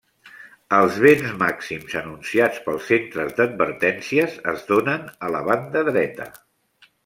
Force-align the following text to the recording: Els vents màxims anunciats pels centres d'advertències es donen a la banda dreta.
Els 0.77 0.95
vents 1.03 1.35
màxims 1.41 1.93
anunciats 1.99 2.57
pels 2.69 2.89
centres 2.93 3.37
d'advertències 3.43 4.41
es 4.55 4.67
donen 4.73 5.07
a 5.29 5.33
la 5.37 5.47
banda 5.53 5.89
dreta. 5.95 6.31